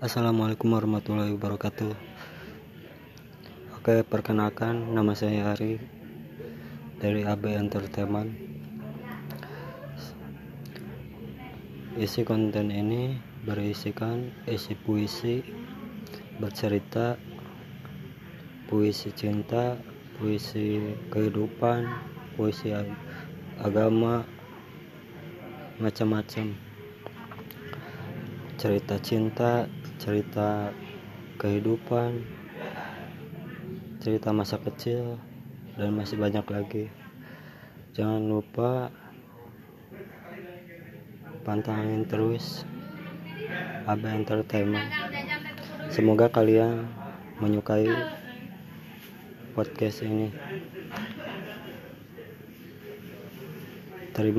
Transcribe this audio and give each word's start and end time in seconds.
Assalamualaikum 0.00 0.72
warahmatullahi 0.72 1.36
wabarakatuh. 1.36 1.92
Oke 3.76 4.00
perkenalkan 4.00 4.96
nama 4.96 5.12
saya 5.12 5.52
Ari 5.52 5.76
dari 6.96 7.28
AB 7.28 7.52
Entertainment. 7.52 8.32
Isi 12.00 12.24
konten 12.24 12.72
ini 12.72 13.20
berisikan 13.44 14.32
isi 14.48 14.72
puisi 14.72 15.44
bercerita 16.40 17.20
puisi 18.72 19.12
cinta 19.12 19.76
puisi 20.16 20.96
kehidupan 21.12 21.84
puisi 22.40 22.72
agama 23.60 24.24
macam-macam. 25.76 26.56
Cerita 28.56 28.96
cinta 28.96 29.68
cerita 30.00 30.72
kehidupan 31.36 32.24
cerita 34.00 34.32
masa 34.32 34.56
kecil 34.56 35.20
dan 35.76 35.92
masih 35.92 36.16
banyak 36.16 36.46
lagi. 36.48 36.84
Jangan 37.92 38.24
lupa 38.24 38.88
pantangin 41.44 42.08
terus 42.08 42.64
AB 43.84 44.00
Entertainment. 44.08 44.88
Semoga 45.92 46.32
kalian 46.32 46.88
menyukai 47.44 47.92
podcast 49.52 50.00
ini. 50.00 50.32
Terima 54.16 54.38